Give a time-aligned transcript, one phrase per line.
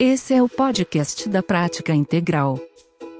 [0.00, 2.58] Esse é o podcast da Prática Integral.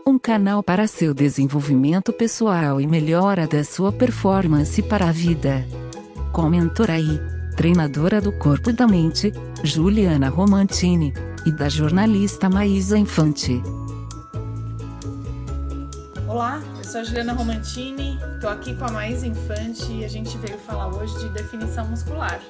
[0.04, 5.64] Um canal para seu desenvolvimento pessoal e melhora da sua performance para a vida.
[6.32, 6.94] Com mentora
[7.56, 9.32] treinadora do corpo e da mente,
[9.62, 11.14] Juliana Romantini,
[11.46, 13.62] e da jornalista Maísa Infante.
[16.26, 20.36] Olá, eu sou a Juliana Romantini, estou aqui com a Maísa Infante e a gente
[20.38, 22.40] veio falar hoje de definição muscular.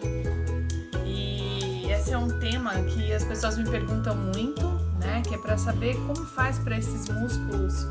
[2.04, 4.68] Esse é um tema que as pessoas me perguntam muito,
[5.00, 5.22] né?
[5.26, 7.84] Que é para saber como faz para esses músculos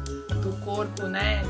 [0.44, 1.42] do corpo, né?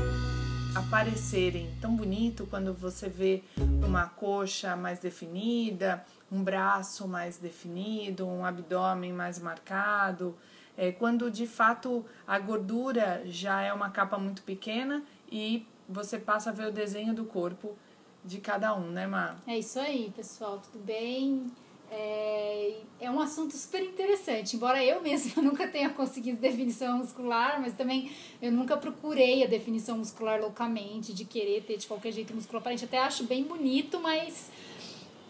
[0.74, 3.44] Aparecerem tão bonito quando você vê
[3.86, 6.02] uma coxa mais definida,
[6.32, 10.34] um braço mais definido, um abdômen mais marcado,
[10.74, 16.48] é, quando de fato a gordura já é uma capa muito pequena e você passa
[16.48, 17.76] a ver o desenho do corpo
[18.24, 19.36] de cada um, né, Mar?
[19.46, 21.52] É isso aí, pessoal, tudo bem?
[21.96, 27.74] É, é um assunto super interessante, embora eu mesma nunca tenha conseguido definição muscular, mas
[27.74, 28.10] também
[28.42, 32.84] eu nunca procurei a definição muscular loucamente, de querer ter de qualquer jeito muscular aparente.
[32.84, 34.50] Até acho bem bonito, mas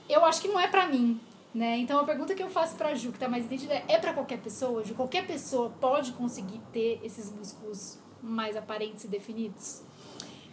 [0.09, 1.21] eu acho que não é pra mim.
[1.55, 1.79] Né?
[1.79, 4.41] Então a pergunta que eu faço pra Ju, que tá mais entendida, é para qualquer
[4.41, 4.83] pessoa?
[4.83, 9.83] Ju, qualquer pessoa pode conseguir ter esses músculos mais aparentes e definidos?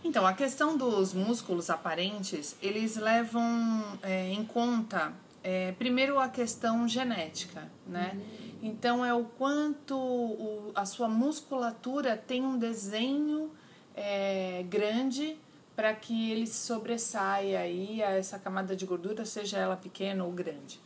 [0.03, 5.13] Então, a questão dos músculos aparentes, eles levam é, em conta,
[5.43, 8.11] é, primeiro, a questão genética, né?
[8.13, 8.51] Uhum.
[8.63, 13.51] Então, é o quanto o, a sua musculatura tem um desenho
[13.95, 15.37] é, grande
[15.75, 20.79] para que ele sobressaia aí a essa camada de gordura, seja ela pequena ou grande.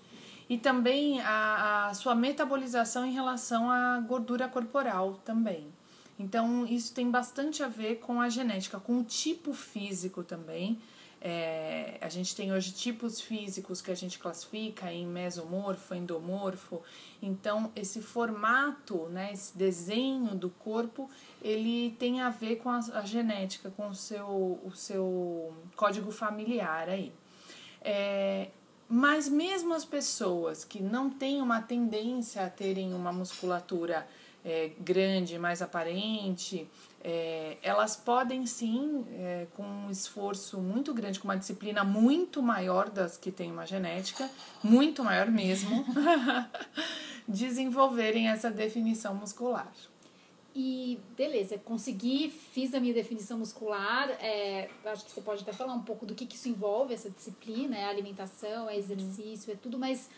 [0.47, 5.67] E também a, a sua metabolização em relação à gordura corporal também.
[6.17, 10.79] Então, isso tem bastante a ver com a genética, com o tipo físico também.
[11.27, 16.83] É, a gente tem hoje tipos físicos que a gente classifica em mesomorfo, endomorfo.
[17.19, 21.09] Então, esse formato, né, esse desenho do corpo,
[21.41, 24.27] ele tem a ver com a, a genética, com o seu,
[24.63, 27.11] o seu código familiar aí.
[27.81, 28.49] É,
[28.87, 34.07] mas mesmo as pessoas que não têm uma tendência a terem uma musculatura
[34.45, 36.69] é, grande, mais aparente,
[37.03, 42.89] é, elas podem sim, é, com um esforço muito grande, com uma disciplina muito maior
[42.89, 44.29] das que têm uma genética,
[44.63, 45.83] muito maior mesmo,
[47.27, 49.71] desenvolverem essa definição muscular.
[50.55, 54.09] E beleza, consegui, fiz a minha definição muscular.
[54.21, 57.09] É, acho que você pode até falar um pouco do que, que isso envolve, essa
[57.09, 60.09] disciplina, é alimentação, é exercício, é tudo, mas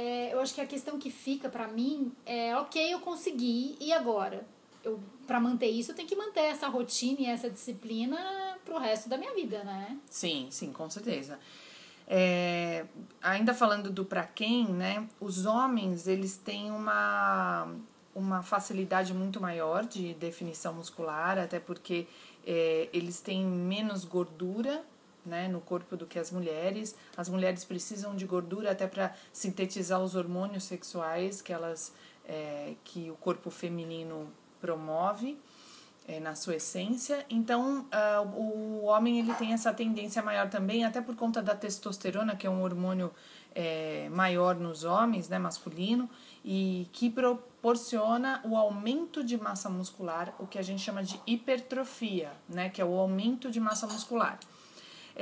[0.00, 3.92] é, eu acho que a questão que fica para mim é: ok, eu consegui, e
[3.92, 4.46] agora?
[4.82, 8.18] Eu, para manter isso, eu tenho que manter essa rotina e essa disciplina
[8.64, 9.98] pro resto da minha vida, né?
[10.08, 11.38] Sim, sim, com certeza.
[12.08, 12.86] É,
[13.22, 15.06] ainda falando do para quem, né?
[15.20, 17.68] Os homens, eles têm uma
[18.12, 22.06] uma facilidade muito maior de definição muscular, até porque
[22.44, 24.82] é, eles têm menos gordura
[25.24, 26.94] né, no corpo do que as mulheres.
[27.16, 31.92] As mulheres precisam de gordura até para sintetizar os hormônios sexuais que elas
[32.26, 35.36] é, que o corpo feminino promove
[36.06, 37.24] é, na sua essência.
[37.28, 42.36] Então, uh, o homem ele tem essa tendência maior também, até por conta da testosterona,
[42.36, 43.12] que é um hormônio
[43.54, 46.08] é, maior nos homens, né, masculino,
[46.44, 52.32] e que proporciona o aumento de massa muscular, o que a gente chama de hipertrofia,
[52.48, 54.38] né, que é o aumento de massa muscular.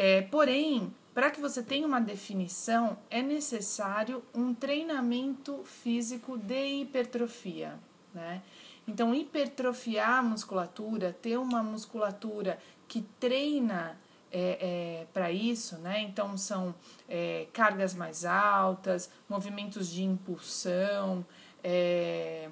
[0.00, 7.76] É, porém, para que você tenha uma definição, é necessário um treinamento físico de hipertrofia,
[8.14, 8.41] né?
[8.86, 13.98] Então, hipertrofiar a musculatura, ter uma musculatura que treina
[14.31, 16.00] é, é, para isso, né?
[16.03, 16.72] Então são
[17.09, 21.26] é, cargas mais altas, movimentos de impulsão,
[21.65, 22.50] é,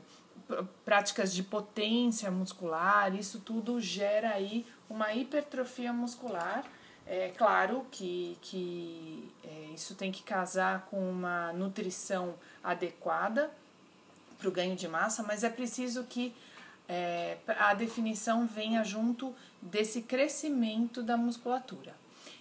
[0.84, 6.64] práticas de potência muscular, isso tudo gera aí uma hipertrofia muscular.
[7.06, 12.34] É claro que, que é, isso tem que casar com uma nutrição
[12.64, 13.50] adequada
[14.38, 16.34] para o ganho de massa, mas é preciso que
[16.88, 21.94] é, a definição venha junto desse crescimento da musculatura.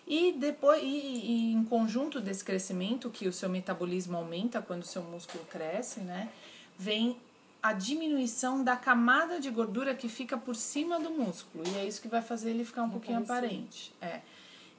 [0.07, 4.85] E depois, e, e, em conjunto desse crescimento, que o seu metabolismo aumenta quando o
[4.85, 6.29] seu músculo cresce, né?
[6.77, 7.17] Vem
[7.61, 11.63] a diminuição da camada de gordura que fica por cima do músculo.
[11.67, 13.91] E é isso que vai fazer ele ficar um pouquinho aparente.
[13.99, 14.21] É.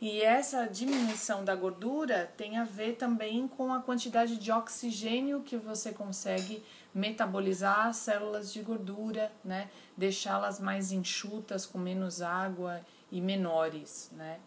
[0.01, 5.57] E essa diminuição da gordura tem a ver também com a quantidade de oxigênio que
[5.57, 6.63] você consegue
[6.95, 9.71] metabolizar as células de gordura, né?
[9.97, 14.39] Deixá-las mais enxutas, com menos água e menores, né?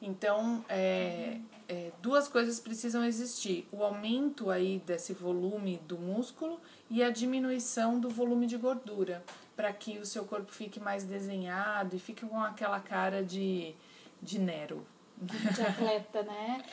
[0.00, 1.38] Então, é,
[1.68, 7.98] é, duas coisas precisam existir: o aumento aí desse volume do músculo e a diminuição
[7.98, 9.22] do volume de gordura,
[9.56, 13.74] para que o seu corpo fique mais desenhado e fique com aquela cara de,
[14.22, 14.86] de Nero.
[15.20, 16.64] De atleta, né?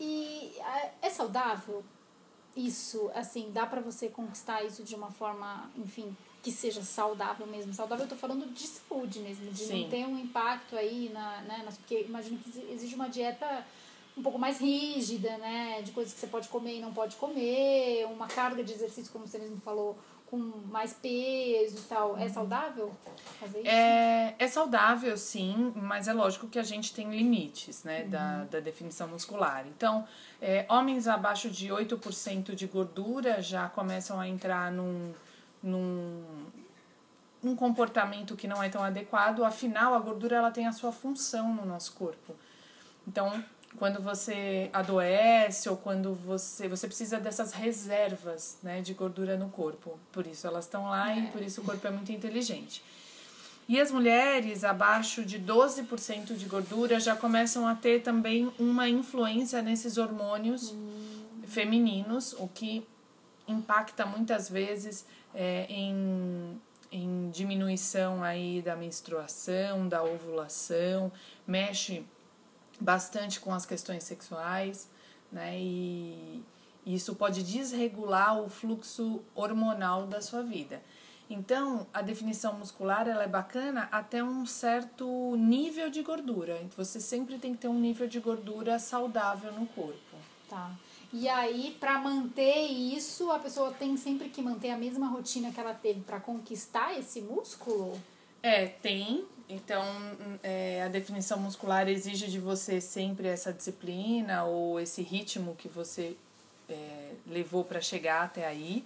[0.00, 0.52] E
[1.02, 1.84] é saudável
[2.56, 3.10] isso?
[3.14, 7.72] Assim, dá para você conquistar isso de uma forma, enfim, que seja saudável mesmo.
[7.74, 9.82] Saudável, eu tô falando de saúde mesmo, de Sim.
[9.82, 13.66] não ter um impacto aí na, né, porque imagino que exige uma dieta
[14.16, 18.06] um pouco mais rígida, né, de coisas que você pode comer e não pode comer,
[18.06, 19.96] uma carga de exercício, como você mesmo falou,
[20.30, 20.36] com
[20.70, 22.16] mais peso e tal.
[22.16, 22.92] É saudável
[23.40, 23.68] fazer isso?
[23.68, 28.10] É, é saudável, sim, mas é lógico que a gente tem limites, né, uhum.
[28.10, 29.66] da, da definição muscular.
[29.66, 30.06] Então,
[30.40, 35.12] é, homens abaixo de 8% de gordura já começam a entrar num
[35.62, 36.46] num,
[37.42, 41.54] num comportamento que não é tão adequado, afinal a gordura ela tem a sua função
[41.54, 42.34] no nosso corpo.
[43.06, 43.42] Então,
[43.76, 49.98] quando você adoece ou quando você você precisa dessas reservas, né, de gordura no corpo.
[50.12, 51.20] Por isso elas estão lá é.
[51.20, 52.82] e por isso o corpo é muito inteligente.
[53.68, 59.62] E as mulheres abaixo de 12% de gordura já começam a ter também uma influência
[59.62, 61.42] nesses hormônios hum.
[61.46, 62.84] femininos, o que
[63.46, 71.12] impacta muitas vezes é, em, em diminuição aí da menstruação, da ovulação,
[71.46, 72.04] mexe
[72.80, 74.88] bastante com as questões sexuais,
[75.30, 75.58] né?
[75.58, 76.42] E
[76.84, 80.82] isso pode desregular o fluxo hormonal da sua vida.
[81.28, 86.60] Então, a definição muscular ela é bacana até um certo nível de gordura.
[86.76, 90.16] Você sempre tem que ter um nível de gordura saudável no corpo.
[90.48, 90.72] Tá.
[91.12, 95.60] E aí, para manter isso, a pessoa tem sempre que manter a mesma rotina que
[95.60, 98.00] ela teve para conquistar esse músculo?
[98.42, 99.24] É, tem.
[99.50, 99.84] Então,
[100.42, 106.16] é, a definição muscular exige de você sempre essa disciplina ou esse ritmo que você
[106.68, 108.84] é, levou para chegar até aí.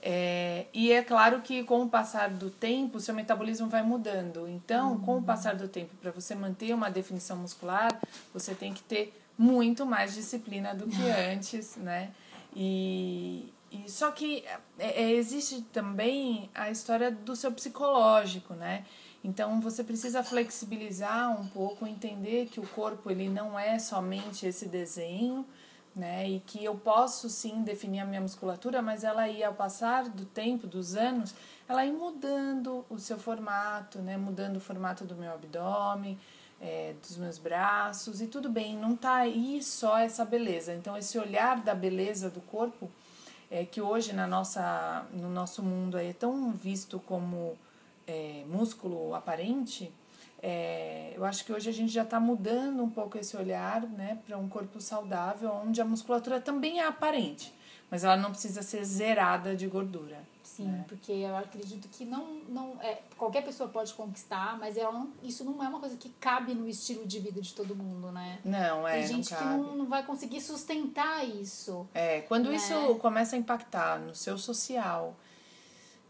[0.00, 4.46] É, e é claro que com o passar do tempo, seu metabolismo vai mudando.
[4.48, 5.00] Então, uhum.
[5.00, 7.90] com o passar do tempo, para você manter uma definição muscular,
[8.32, 11.02] você tem que ter muito mais disciplina do que
[11.32, 12.10] antes, né?
[12.54, 14.44] E, e só que
[14.78, 18.84] é, é, existe também a história do seu psicológico, né?
[19.28, 24.66] Então você precisa flexibilizar um pouco, entender que o corpo ele não é somente esse
[24.66, 25.44] desenho,
[25.94, 26.26] né?
[26.26, 30.24] E que eu posso sim definir a minha musculatura, mas ela ia ao passar do
[30.24, 31.34] tempo, dos anos,
[31.68, 34.16] ela ia mudando o seu formato, né?
[34.16, 36.18] Mudando o formato do meu abdômen,
[36.58, 40.72] é, dos meus braços e tudo bem, não tá aí só essa beleza.
[40.72, 42.90] Então esse olhar da beleza do corpo
[43.50, 47.58] é que hoje na nossa no nosso mundo é tão visto como
[48.08, 49.92] é, músculo aparente.
[50.42, 54.18] É, eu acho que hoje a gente já está mudando um pouco esse olhar né,
[54.26, 57.52] para um corpo saudável, onde a musculatura também é aparente,
[57.90, 60.18] mas ela não precisa ser zerada de gordura.
[60.58, 60.84] Sim, né?
[60.88, 65.44] porque eu acredito que não, não é, qualquer pessoa pode conquistar, mas ela não, isso
[65.44, 68.40] não é uma coisa que cabe no estilo de vida de todo mundo, né?
[68.44, 68.94] Não, é.
[68.98, 71.86] Tem gente não que não, não vai conseguir sustentar isso.
[71.94, 72.56] É, quando né?
[72.56, 75.14] isso começa a impactar no seu social,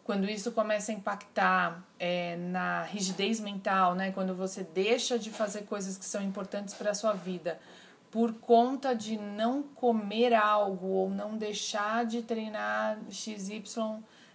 [0.08, 4.10] quando isso começa a impactar é, na rigidez mental, né?
[4.10, 7.60] Quando você deixa de fazer coisas que são importantes para a sua vida
[8.10, 13.62] por conta de não comer algo ou não deixar de treinar XY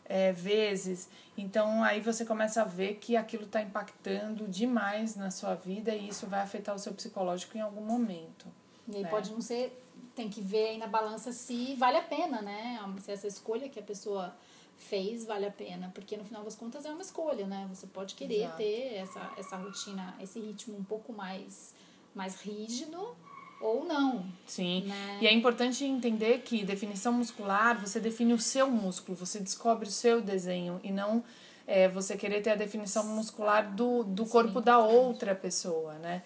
[0.05, 1.09] é, vezes.
[1.35, 6.07] Então aí você começa a ver que aquilo está impactando demais na sua vida e
[6.07, 8.45] isso vai afetar o seu psicológico em algum momento.
[8.87, 9.09] E aí né?
[9.09, 9.83] pode não ser,
[10.15, 12.79] tem que ver aí na balança se vale a pena, né?
[12.99, 14.35] Se essa escolha que a pessoa
[14.77, 17.67] fez vale a pena, porque no final das contas é uma escolha, né?
[17.69, 18.57] Você pode querer Exato.
[18.57, 21.73] ter essa, essa rotina, esse ritmo um pouco mais,
[22.13, 23.15] mais rígido,
[23.63, 24.25] ou não.
[24.45, 24.83] Sim.
[24.85, 25.19] Né?
[25.21, 29.91] E é importante entender que definição muscular, você define o seu músculo, você descobre o
[29.91, 31.23] seu desenho e não
[31.65, 36.21] é, você querer ter a definição muscular do, do Sim, corpo da outra pessoa, né?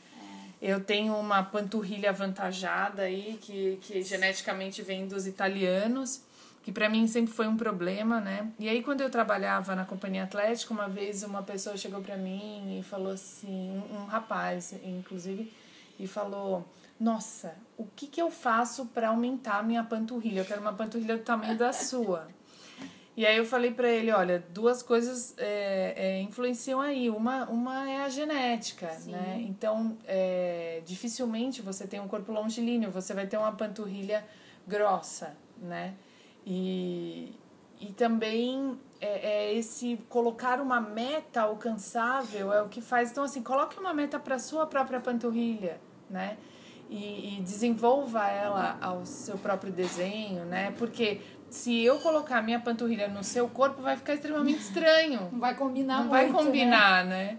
[0.62, 0.72] É.
[0.74, 6.22] Eu tenho uma panturrilha avantajada aí, que, que geneticamente vem dos italianos,
[6.68, 8.52] que para mim sempre foi um problema, né?
[8.60, 12.78] E aí quando eu trabalhava na companhia atlética, uma vez uma pessoa chegou para mim
[12.78, 15.50] e falou assim, um, um rapaz, inclusive,
[15.98, 16.68] e falou:
[17.00, 20.42] nossa, o que, que eu faço para aumentar a minha panturrilha?
[20.42, 22.28] Eu quero uma panturrilha do tamanho da sua.
[23.16, 27.10] E aí eu falei para ele, olha, duas coisas é, é, influenciam aí.
[27.10, 29.14] Uma, uma é a genética, Sim.
[29.14, 29.38] né?
[29.48, 34.26] Então, é, dificilmente você tem um corpo longilíneo, você vai ter uma panturrilha
[34.68, 35.94] grossa, né?
[36.50, 37.36] E,
[37.82, 43.12] e também é, é esse colocar uma meta alcançável é o que faz.
[43.12, 45.78] Então, assim, coloque uma meta para sua própria panturrilha
[46.10, 46.38] né?
[46.90, 50.74] E, e desenvolva ela ao seu próprio desenho, né?
[50.78, 55.30] Porque se eu colocar minha panturrilha no seu corpo, vai ficar extremamente estranho.
[55.32, 56.32] Não vai combinar Não muito, vai né?
[56.32, 57.38] combinar, né?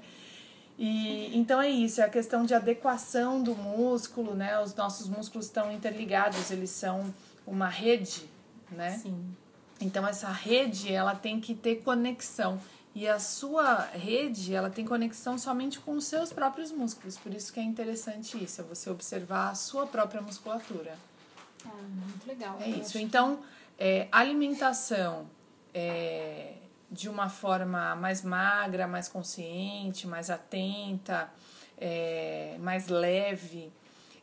[0.79, 4.61] E, então é isso, é a questão de adequação do músculo, né?
[4.61, 7.13] Os nossos músculos estão interligados, eles são
[7.47, 8.31] uma rede,
[8.71, 8.99] né?
[9.03, 9.35] Sim.
[9.81, 12.61] Então essa rede, ela tem que ter conexão.
[12.95, 17.17] E a sua rede, ela tem conexão somente com os seus próprios músculos.
[17.17, 20.97] Por isso que é interessante isso, é você observar a sua própria musculatura.
[21.65, 22.57] Ah, muito legal.
[22.61, 22.81] É isso.
[22.81, 23.41] acho- Então,
[23.79, 25.27] é, alimentação
[25.73, 26.55] é,
[26.91, 31.31] de uma forma mais magra, mais consciente, mais atenta,
[31.81, 33.71] é, mais leve,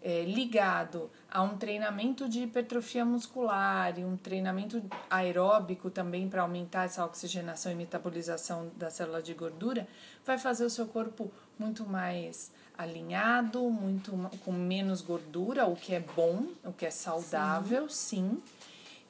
[0.05, 6.85] é, ligado a um treinamento de hipertrofia muscular e um treinamento aeróbico também para aumentar
[6.85, 9.87] essa oxigenação e metabolização da célula de gordura,
[10.23, 14.11] vai fazer o seu corpo muito mais alinhado, muito
[14.43, 18.39] com menos gordura, o que é bom, o que é saudável, sim.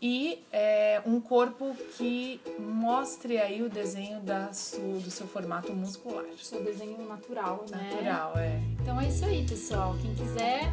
[0.08, 6.26] E é, um corpo que mostre aí o desenho da su, do seu formato muscular.
[6.40, 7.90] Seu desenho natural, né?
[7.92, 8.62] Natural, é.
[8.80, 9.96] Então é isso aí, pessoal.
[10.00, 10.72] Quem quiser,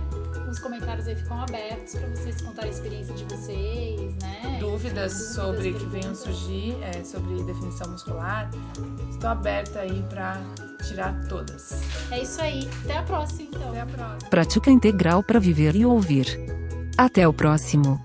[0.51, 4.59] os comentários aí ficam abertos para vocês contarem a experiência de vocês, né?
[4.61, 8.51] Dúvidas Dúvidas, sobre que venham surgir, é, sobre definição muscular,
[9.09, 10.43] estou aberta aí para
[10.87, 11.81] tirar todas.
[12.11, 12.69] É isso aí.
[12.85, 13.71] Até a próxima, então.
[13.71, 14.29] Até a próxima.
[14.29, 16.39] Prática integral para viver e ouvir.
[16.99, 17.99] Até o próximo.